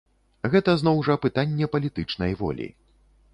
[0.53, 2.67] Гэта зноў жа пытанне палітычнай волі.